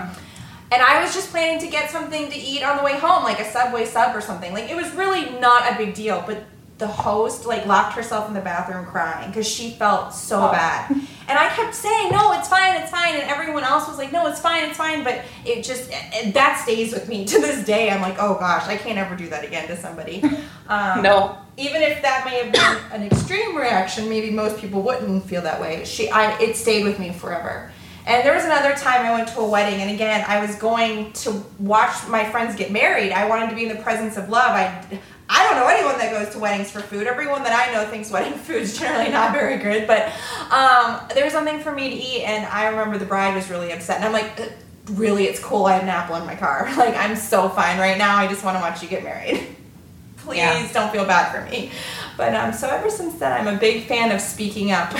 [0.72, 3.38] and I was just planning to get something to eat on the way home, like
[3.38, 4.52] a Subway sub or something.
[4.52, 6.22] Like it was really not a big deal.
[6.26, 6.42] But
[6.78, 10.52] the host like locked herself in the bathroom crying because she felt so Oh.
[10.52, 14.12] bad and i kept saying no it's fine it's fine and everyone else was like
[14.12, 17.64] no it's fine it's fine but it just it, that stays with me to this
[17.66, 20.22] day i'm like oh gosh i can't ever do that again to somebody
[20.68, 21.36] um, no.
[21.56, 25.60] even if that may have been an extreme reaction maybe most people wouldn't feel that
[25.60, 27.72] way she i it stayed with me forever
[28.06, 31.12] and there was another time I went to a wedding, and again, I was going
[31.12, 33.12] to watch my friends get married.
[33.12, 34.52] I wanted to be in the presence of love.
[34.52, 34.98] I,
[35.30, 37.06] I don't know anyone that goes to weddings for food.
[37.06, 40.06] Everyone that I know thinks wedding food is generally not very good, but
[40.50, 43.70] um, there was something for me to eat, and I remember the bride was really
[43.72, 44.44] upset, and I'm like, "Uh,
[44.92, 45.66] really, it's cool.
[45.66, 46.68] I have an apple in my car.
[46.76, 48.16] Like, I'm so fine right now.
[48.16, 49.46] I just want to watch you get married.
[50.18, 50.72] Please Yeah.
[50.72, 51.70] don't feel bad for me.
[52.16, 54.92] But um, so ever since then, I'm a big fan of speaking up.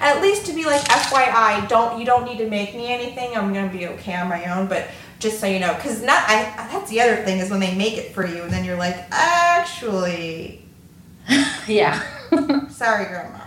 [0.00, 3.36] At least to be like, FYI, don't you don't need to make me anything.
[3.36, 4.66] I'm gonna be okay on my own.
[4.68, 6.68] But just so you know, because not I.
[6.72, 8.96] That's the other thing is when they make it for you, and then you're like,
[9.10, 10.62] actually,
[11.66, 12.02] Yeah.
[12.68, 13.38] sorry, grandma.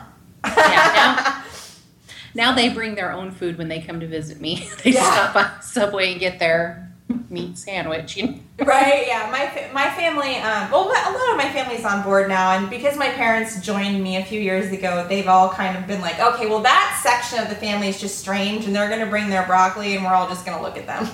[0.45, 1.43] Yeah,
[2.35, 4.67] now they bring their own food when they come to visit me.
[4.83, 5.03] They Yeah.
[5.11, 6.83] stop by Subway and get their
[7.29, 8.17] meat sandwich.
[8.17, 8.39] You know?
[8.65, 12.57] right yeah my my family um well a lot of my family's on board now
[12.57, 16.01] and because my parents joined me a few years ago they've all kind of been
[16.01, 19.05] like okay well that section of the family is just strange and they're going to
[19.05, 21.07] bring their broccoli and we're all just going to look at them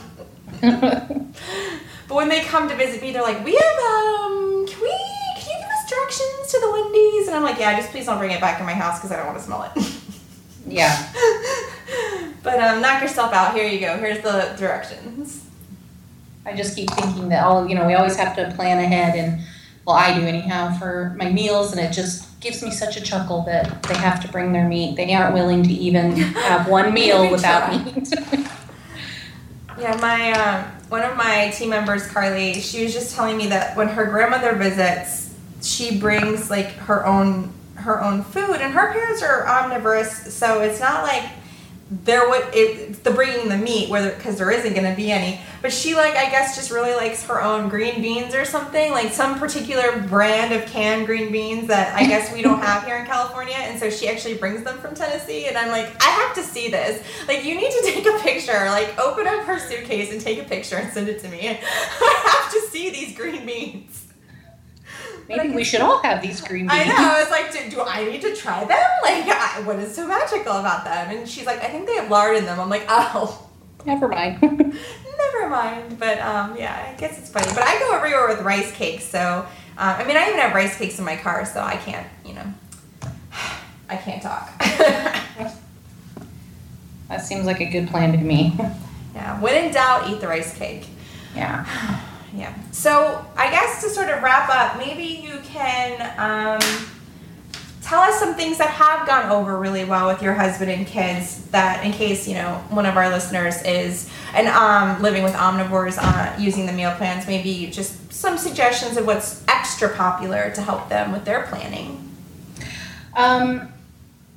[2.08, 4.90] but when they come to visit me they're like we have um can we
[5.38, 8.18] can you give us directions to the wendy's and i'm like yeah just please don't
[8.18, 9.94] bring it back in my house because i don't want to smell it
[10.68, 11.12] yeah.
[12.44, 15.44] but um knock yourself out here you go here's the directions
[16.46, 19.42] I just keep thinking that all you know we always have to plan ahead, and
[19.86, 23.44] well, I do anyhow for my meals, and it just gives me such a chuckle
[23.44, 24.96] that they have to bring their meat.
[24.96, 28.14] They aren't willing to even have one meal without meat.
[29.84, 33.76] Yeah, my um, one of my team members, Carly, she was just telling me that
[33.76, 39.22] when her grandmother visits, she brings like her own her own food, and her parents
[39.22, 41.30] are omnivorous, so it's not like
[41.92, 45.40] there would it the bringing the meat whether because there isn't going to be any.
[45.62, 49.12] But she like i guess just really likes her own green beans or something like
[49.12, 53.06] some particular brand of canned green beans that i guess we don't have here in
[53.06, 53.56] california.
[53.56, 56.70] And so she actually brings them from tennessee and i'm like i have to see
[56.70, 57.04] this.
[57.28, 58.66] Like you need to take a picture.
[58.70, 61.50] Like open up her suitcase and take a picture and send it to me.
[61.60, 64.13] I have to see these green beans
[65.28, 66.74] Maybe we should all have these green beans.
[66.74, 66.96] I know.
[66.98, 68.78] I was like, do, do I need to try them?
[69.04, 71.18] Like, I, what is so magical about them?
[71.18, 72.58] And she's like, I think they have lard in them.
[72.60, 73.50] I'm like, oh,
[73.86, 74.42] Never mind.
[75.18, 76.00] never mind.
[76.00, 77.48] But um, yeah, I guess it's funny.
[77.54, 79.04] But I go everywhere with rice cakes.
[79.04, 79.20] So,
[79.78, 82.34] uh, I mean, I even have rice cakes in my car, so I can't, you
[82.34, 82.54] know,
[83.90, 84.58] I can't talk.
[87.10, 88.54] that seems like a good plan to me.
[89.14, 89.40] yeah.
[89.42, 90.88] When in doubt, eat the rice cake.
[91.36, 92.00] Yeah.
[92.34, 92.54] Yeah.
[92.72, 96.60] So I guess to sort of wrap up, maybe you can um,
[97.84, 101.46] tell us some things that have gone over really well with your husband and kids.
[101.52, 105.98] That in case you know one of our listeners is and um, living with omnivores
[106.02, 110.90] uh, using the meal plans, maybe just some suggestions of what's extra popular to help
[110.90, 112.00] them with their planning.
[113.16, 113.72] Um,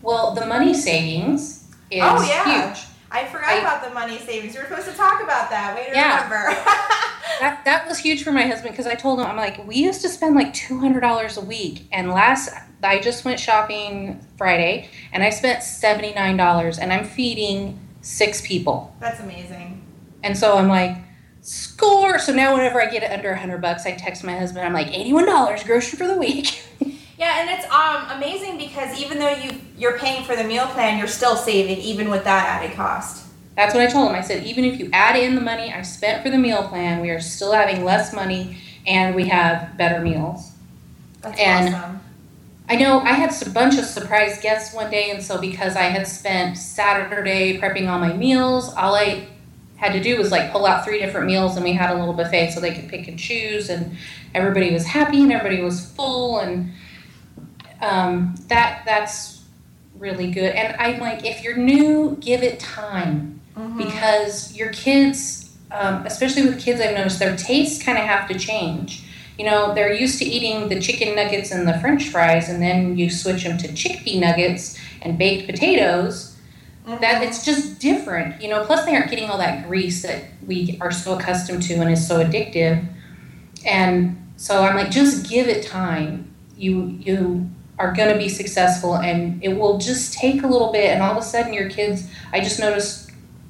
[0.03, 2.69] well, the money savings is Oh, yeah.
[2.69, 2.85] huge.
[3.11, 4.55] I forgot I- about the money savings.
[4.55, 5.75] We were supposed to talk about that.
[5.75, 6.25] Way to Yeah.
[6.25, 6.61] remember.
[7.41, 10.03] That that was huge for my husband because I told him I'm like we used
[10.03, 12.51] to spend like two hundred dollars a week, and last
[12.83, 18.47] I just went shopping Friday and I spent seventy nine dollars, and I'm feeding six
[18.47, 18.95] people.
[19.01, 19.83] That's amazing.
[20.23, 20.97] And so I'm like,
[21.41, 22.19] score.
[22.19, 24.67] So now whenever I get it under a hundred bucks, I text my husband.
[24.67, 26.63] I'm like, eighty-one dollars grocery for the week.
[27.19, 30.99] Yeah, and it's um amazing because even though you you're paying for the meal plan,
[30.99, 33.26] you're still saving even with that added cost.
[33.57, 34.15] That's what I told him.
[34.15, 37.01] I said, even if you add in the money I spent for the meal plan,
[37.01, 40.53] we are still having less money and we have better meals.
[41.23, 42.01] That's And- awesome.
[42.69, 45.83] I know I had a bunch of surprise guests one day, and so because I
[45.85, 49.29] had spent Saturday prepping all my meals, all I
[49.77, 52.13] had to do was like pull out three different meals, and we had a little
[52.13, 53.97] buffet so they could pick and choose, and
[54.35, 56.73] everybody was happy and everybody was full, and
[57.81, 59.45] um, that that's
[59.97, 60.53] really good.
[60.53, 63.77] And I'm like, if you're new, give it time Mhm.
[63.79, 68.39] because your kids, um, especially with kids, I've noticed their tastes kind of have to
[68.39, 69.03] change.
[69.39, 72.97] You know, they're used to eating the chicken nuggets and the french fries, and then
[72.97, 76.33] you switch them to chickpea nuggets and baked potatoes.
[76.87, 77.27] That Mhm.
[77.27, 78.65] it's just different, you know.
[78.65, 82.07] Plus, they aren't getting all that grease that we are so accustomed to and is
[82.07, 82.81] so addictive.
[83.67, 86.29] And so I'm like, just give it time.
[86.57, 90.91] You you are going to be successful, and it will just take a little bit.
[90.91, 92.05] And all of a sudden, your kids.
[92.33, 93.06] I just noticed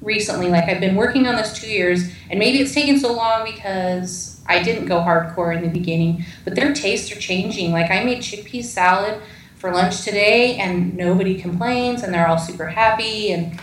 [0.07, 3.43] recently, like I've been working on this two years, and maybe it's taken so long
[3.43, 7.71] because I didn't go hardcore in the beginning, but their tastes are changing.
[7.73, 9.21] Like I made chickpea salad
[9.57, 13.59] for lunch today, and nobody complains, and they're all super happy, and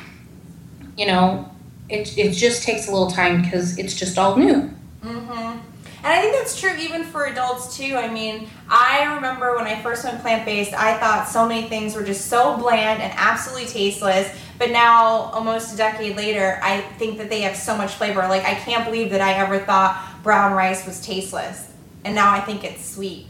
[0.96, 1.50] you know,
[1.88, 4.70] it it just takes a little time because it's just all new.
[5.02, 5.73] Mm-hmm.
[6.04, 7.96] And I think that's true even for adults too.
[7.96, 11.96] I mean, I remember when I first went plant based, I thought so many things
[11.96, 14.28] were just so bland and absolutely tasteless.
[14.58, 18.20] But now, almost a decade later, I think that they have so much flavor.
[18.20, 21.72] Like, I can't believe that I ever thought brown rice was tasteless.
[22.04, 23.26] And now I think it's sweet.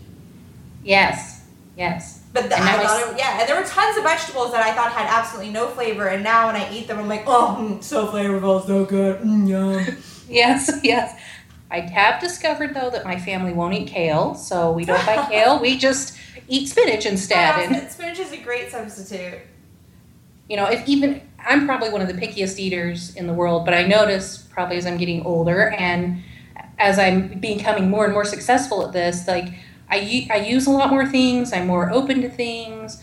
[0.83, 1.45] Yes,
[1.77, 2.25] yes.
[2.33, 4.91] But the, I thought it, yeah, and there were tons of vegetables that I thought
[4.91, 6.09] had absolutely no flavor.
[6.09, 9.49] And now when I eat them, I'm like, oh, mm, so flavorful, so good, mm,
[9.49, 9.97] yum.
[10.27, 11.21] Yes, yes.
[11.75, 15.59] I have discovered though that my family won't eat kale, so we don't buy kale.
[15.59, 17.59] We just eat spinach instead.
[17.59, 19.41] And Yeah, spinach is a great substitute.
[20.49, 23.75] you know, if even I'm probably one of the pickiest eaters in the world, but
[23.75, 26.23] I notice probably as I'm getting older and
[26.79, 29.49] as I'm becoming more and more successful at this, like
[29.91, 31.53] I, I use a lot more things.
[31.53, 33.03] I'm more open to things.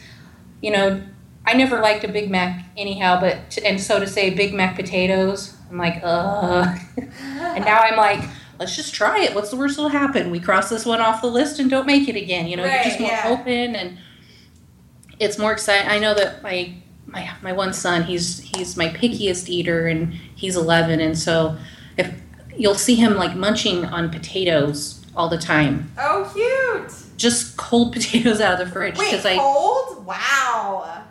[0.61, 1.03] You know,
[1.45, 4.77] I never liked a Big Mac anyhow, but to, and so to say Big Mac
[4.77, 6.73] potatoes, I'm like, uh.
[6.97, 8.23] and now I'm like,
[8.61, 9.33] let's just try it.
[9.33, 10.29] What's the worst that'll happen?
[10.29, 12.45] We cross this one off the list and don't make it again.
[12.45, 13.23] You know, you're just Right, more yeah.
[13.39, 13.97] open and
[15.19, 15.89] it's more exciting.
[15.89, 16.75] I know that my
[17.07, 21.57] my my one son, he's he's my pickiest eater and he's 11 and so
[21.97, 22.13] if
[22.55, 25.91] you'll see him like munching on potatoes all the time.
[25.97, 27.17] Oh, cute.
[27.17, 30.05] Just cold potatoes out of the fridge Wait, I cold?
[30.05, 31.03] Wow.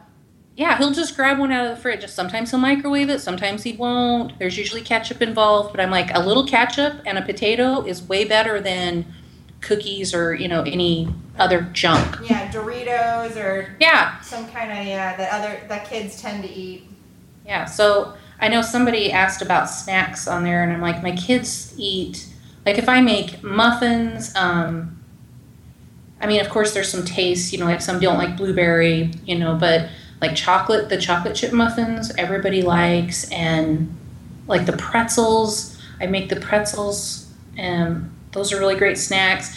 [0.61, 2.03] Yeah, he'll just grab one out of the fridge.
[2.03, 4.39] Just sometimes he'll microwave it, sometimes he won't.
[4.39, 8.27] There's usually ketchup involved, but I'm like, a little ketchup and a potato is way
[8.27, 9.07] better than
[9.63, 12.19] cookies or, you know, any other junk.
[12.29, 16.85] Yeah, Doritos or Yeah, some kind of yeah that other that kids tend to eat.
[17.47, 17.65] yeah.
[17.65, 22.27] So I know somebody asked about snacks on there, and I'm like, my kids eat,
[22.67, 24.99] like, if I make muffins, um,
[26.21, 29.39] I mean, of course, there's some tastes, you know, like some don't like blueberry, you
[29.39, 29.89] know, but
[30.21, 33.97] like chocolate, the chocolate chip muffins, everybody likes, and
[34.47, 39.57] like the pretzels, I make the pretzels, and those are really great snacks.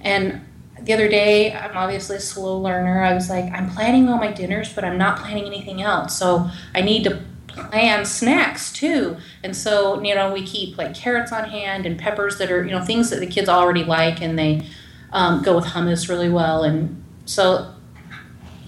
[0.00, 0.42] And
[0.80, 3.02] the other day, I'm obviously a slow learner.
[3.02, 6.18] I was like, I'm planning all my dinners, but I'm not planning anything else.
[6.18, 9.16] So I need to plan snacks too.
[9.44, 12.70] And so, you know, we keep like carrots on hand and peppers that are, you
[12.70, 14.66] know, things that the kids already like and they
[15.12, 16.64] um, go with hummus really well.
[16.64, 17.72] And so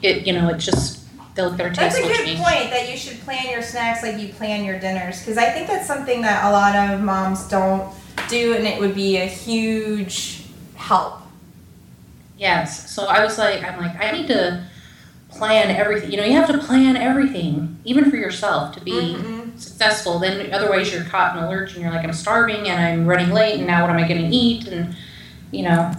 [0.02, 1.03] it, you know, it just,
[1.34, 2.38] That's a will good change.
[2.40, 5.66] point that you should plan your snacks like you plan your dinners because I think
[5.66, 7.92] that's something that a lot of moms don't
[8.28, 10.44] do and it would be a huge
[10.76, 11.20] help.
[12.38, 12.90] Yes.
[12.94, 14.64] So I was like, I'm like, I need to
[15.30, 16.10] plan everything.
[16.12, 19.58] You know, you have to plan everything, even for yourself, to be Mhm.
[19.58, 20.18] successful.
[20.20, 23.30] Then otherwise, you're caught in a lurch, and you're like, I'm starving, and I'm running
[23.30, 24.68] late, and now what am I going to eat?
[24.68, 24.94] And
[25.50, 25.92] you know,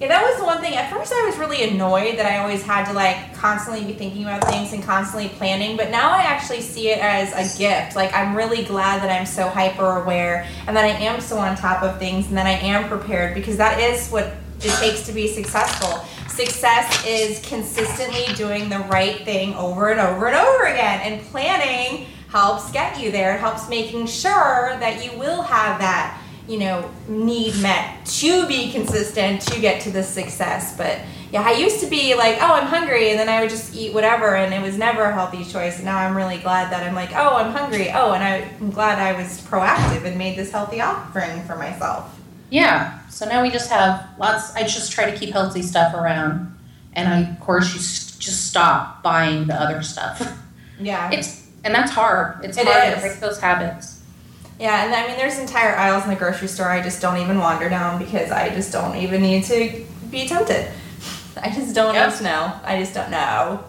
[0.00, 0.76] Yeah, that was the one thing.
[0.76, 4.22] At first, I was really annoyed that I always had to like constantly be thinking
[4.22, 5.76] about things and constantly planning.
[5.76, 7.96] But now I actually see it as a gift.
[7.96, 11.56] Like I'm really glad that I'm so hyper aware and that I am so on
[11.56, 15.12] top of things and that I am prepared because that is what it takes to
[15.12, 16.04] be successful.
[16.28, 22.06] Success is consistently doing the right thing over and over and over again, and planning
[22.28, 23.34] helps get you there.
[23.34, 26.17] It helps making sure that you will have that
[26.48, 30.76] you know, need met to be consistent to get to the success.
[30.76, 30.98] But
[31.30, 33.92] yeah, I used to be like, oh, I'm hungry, and then I would just eat
[33.92, 35.76] whatever, and it was never a healthy choice.
[35.76, 37.90] And now I'm really glad that I'm like, oh, I'm hungry.
[37.92, 42.18] Oh, and I'm glad I was proactive and made this healthy offering for myself.
[42.50, 42.98] Yeah.
[43.10, 44.54] So now we just have lots.
[44.54, 46.56] I just try to keep healthy stuff around,
[46.94, 50.36] and I, of course, you just stop buying the other stuff.
[50.80, 51.10] Yeah.
[51.10, 52.42] It's and that's hard.
[52.44, 52.94] It's It hard is.
[52.94, 53.97] to break those habits.
[54.58, 57.38] Yeah, and I mean, there's entire aisles in the grocery store I just don't even
[57.38, 60.68] wander down because I just don't even need to be tempted.
[61.40, 62.20] I just don't Yep.
[62.22, 62.52] know.
[62.64, 63.62] I just don't know.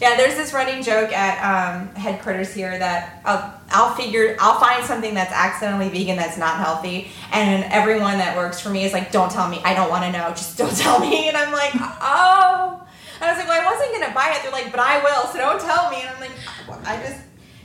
[0.00, 4.84] Yeah, there's this running joke at um, headquarters here that I'll, I'll figure I'll find
[4.86, 9.10] something that's accidentally vegan that's not healthy, and everyone that works for me is like,
[9.10, 9.60] "Don't tell me.
[9.64, 10.28] I don't want to know.
[10.30, 12.86] Just don't tell me." And I'm like, "Oh."
[13.20, 15.38] I was like, "Well, I wasn't gonna buy it." They're like, "But I will, so
[15.38, 17.18] don't tell me." And I'm like, "I just."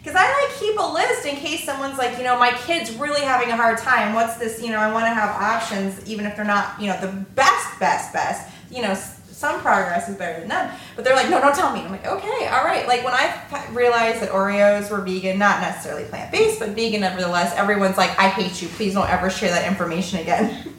[0.03, 3.21] Because I like keep a list in case someone's like, you know, my kid's really
[3.21, 4.13] having a hard time.
[4.13, 4.61] What's this?
[4.61, 7.79] You know, I want to have options, even if they're not, you know, the best,
[7.79, 8.51] best, best.
[8.69, 10.71] You know, some progress is better than none.
[10.97, 11.79] But they're like, no, don't tell me.
[11.79, 12.85] I'm like, okay, all right.
[12.85, 17.55] Like when I realized that Oreos were vegan, not necessarily plant based, but vegan nevertheless,
[17.55, 18.67] everyone's like, I hate you.
[18.67, 20.69] Please don't ever share that information again.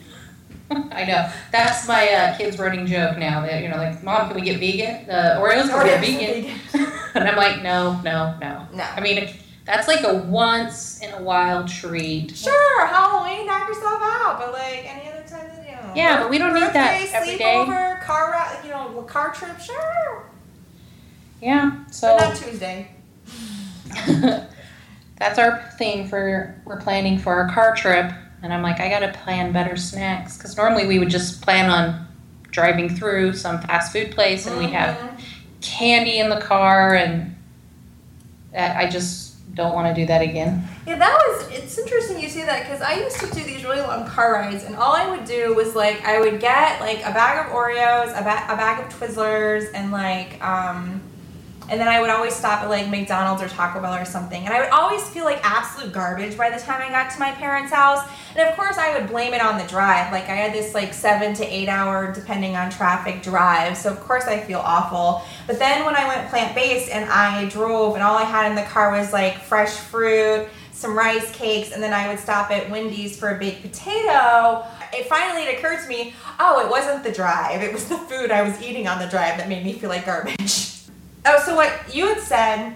[0.71, 1.29] I know.
[1.51, 3.41] That's my uh, kids' running joke now.
[3.41, 5.09] That you know, like, mom, can we get vegan?
[5.09, 6.91] Uh, Oreos, can we get vegan?
[7.13, 8.67] and I'm like, no, no, no.
[8.73, 8.83] No.
[8.83, 9.29] I mean,
[9.65, 12.35] that's like a once in a while treat.
[12.35, 14.37] Sure, Halloween, knock yourself out.
[14.39, 15.93] But like any other time, you know.
[15.95, 17.43] Yeah, but we don't need that every day.
[17.43, 20.25] sleepover, car ride, you know, car trip, sure.
[21.41, 21.83] Yeah.
[21.85, 22.87] But So not Tuesday.
[25.17, 28.11] that's our thing for we're planning for our car trip.
[28.43, 32.07] And I'm like, I gotta plan better snacks because normally we would just plan on
[32.51, 35.19] driving through some fast food place and we'd have Mhm.
[35.61, 37.35] candy in the car and
[38.57, 40.65] I just don't want to do that again.
[40.87, 41.47] Yeah, that was.
[41.49, 44.63] It's interesting you say that because I used to do these really long car rides,
[44.63, 48.09] and all I would do was like I would get like a bag of Oreos,
[48.17, 51.01] a, ba- a bag of Twizzlers, and like um,
[51.69, 54.53] and then I would always stop at like McDonald's or Taco Bell or something, and
[54.53, 57.73] I would always feel like absolute garbage by the time I got to my parents'
[57.73, 58.07] house.
[58.35, 60.11] And of course, I would blame it on the drive.
[60.11, 63.77] Like I had this like seven to eight hour, depending on traffic, drive.
[63.77, 65.23] So of course I feel awful.
[65.47, 68.55] But then when I went plant based and I drove, and all I had in
[68.55, 72.69] the car was like fresh fruit, some rice cakes, and then I would stop at
[72.69, 74.65] Wendy's for a baked potato.
[74.93, 77.63] It finally it occurred to me, oh, it wasn't the drive.
[77.63, 80.05] It was the food I was eating on the drive that made me feel like
[80.05, 80.71] garbage.
[81.25, 82.75] Oh, so what you had said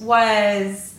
[0.00, 0.96] was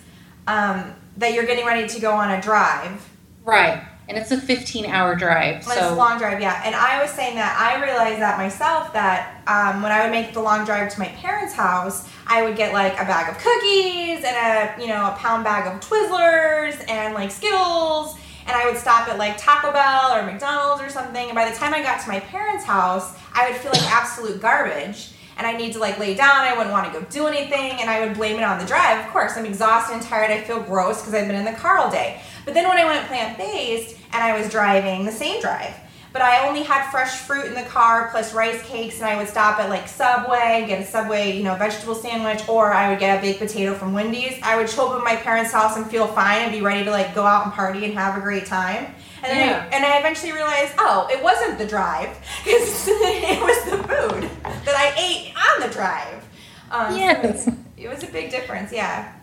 [0.48, 3.08] um, that you're getting ready to go on a drive.
[3.46, 3.84] Right.
[4.10, 5.58] And it's a 15 hour drive.
[5.58, 6.62] It's a So long drive, yeah.
[6.64, 10.34] And I was saying that I realized that myself that um, when I would make
[10.34, 14.24] the long drive to my parents' house, I would get like a bag of cookies
[14.24, 18.78] and a you know a pound bag of Twizzlers and like Skittles, and I would
[18.78, 21.28] stop at like Taco Bell or McDonald's or something.
[21.28, 24.42] And by the time I got to my parents' house, I would feel like absolute
[24.42, 25.10] garbage.
[25.38, 26.42] And I need to like lay down.
[26.42, 29.06] I wouldn't want to go do anything, and I would blame it on the drive.
[29.06, 30.32] Of course, I'm exhausted and tired.
[30.32, 32.22] I feel gross because I've been in the car all day.
[32.46, 35.74] But then when I went plant based and I was driving the same drive,
[36.14, 39.28] but I only had fresh fruit in the car plus rice cakes, and I would
[39.28, 43.20] stop at like Subway, get a Subway, you know, vegetable sandwich, or I would get
[43.20, 44.40] a baked potato from Wendy's.
[44.42, 46.90] I would show up at my parents' house and feel fine and be ready to
[46.90, 48.96] like go out and party and have a great time.
[49.28, 49.68] And Yeah.
[49.72, 52.10] I, and I eventually realized, oh, it wasn't the drive
[52.44, 56.24] because it was the food that I ate on the drive.
[56.72, 57.50] Um, so Yes.
[57.78, 59.14] it was a big difference, yeah.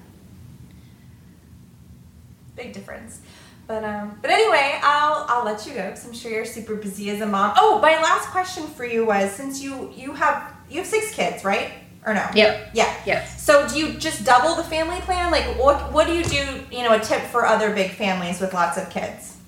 [2.57, 3.21] Big difference.
[3.67, 7.09] But um, but anyway, I'll I'll let you go because I'm sure you're super busy
[7.11, 7.55] as a mom.
[7.57, 11.45] Oh, my last question for you was since you you have you have six kids,
[11.45, 11.71] right?
[12.07, 12.27] Or no?
[12.35, 12.71] Yep.
[12.75, 12.95] Yeah.
[13.07, 13.43] Yes.
[13.43, 15.31] So do you just double the family plan?
[15.33, 16.61] Like what what do you do?
[16.71, 19.39] You know, a tip for other big families with lots of kids.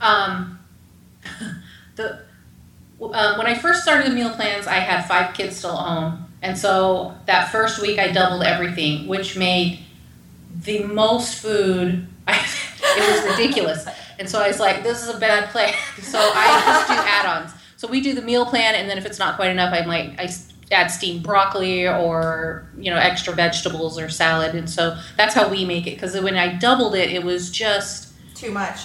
[0.00, 0.58] Um,
[1.96, 2.20] the
[3.00, 6.26] um, when I first started the meal plans, I had five kids still at home,
[6.42, 9.80] and so that first week I doubled everything, which made
[10.64, 12.06] the most food.
[12.28, 13.86] it was ridiculous,
[14.18, 17.52] and so I was like, "This is a bad plan." So I just do add-ons.
[17.76, 20.18] So we do the meal plan, and then if it's not quite enough, I might
[20.18, 20.28] I
[20.70, 25.64] add steamed broccoli or you know extra vegetables or salad, and so that's how we
[25.64, 25.94] make it.
[25.94, 28.80] Because when I doubled it, it was just Too much.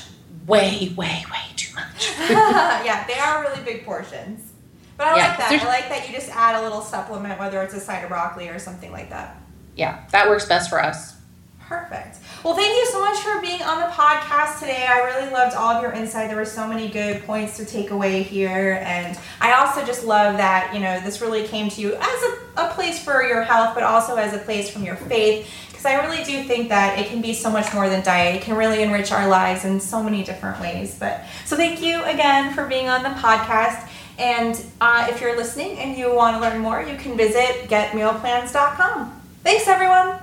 [0.46, 2.14] Way, way, way too much.
[2.20, 4.52] yeah, they are really big portions.
[4.98, 5.64] But I Yeah, like that.
[5.64, 8.50] I like that you just add a little supplement, whether it's a side of broccoli
[8.50, 9.41] or something like that.
[9.76, 11.16] Yeah, that works best for us.
[11.68, 12.18] Perfect.
[12.44, 14.86] Well, thank you so much for being on the podcast today.
[14.88, 16.28] I really loved all of your insight.
[16.28, 18.80] There were so many good points to take away here.
[18.84, 22.39] And I also just love that, you know, this really came to you as a,
[22.58, 25.50] a place for your health, but also as a place from your faith.
[25.84, 28.36] Because I really do think that it can be so much more than diet.
[28.36, 30.98] It can really enrich our lives in so many different ways.
[30.98, 33.90] But so thank you again for being on the podcast.
[34.18, 39.22] And uh, if you're listening and you want to learn more, you can visit getmealplans.com.
[39.44, 40.20] Thanks, everyone.